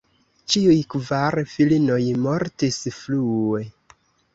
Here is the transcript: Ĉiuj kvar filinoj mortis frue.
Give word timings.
Ĉiuj 0.53 0.77
kvar 0.93 1.39
filinoj 1.53 2.01
mortis 2.27 2.85
frue. 3.01 3.67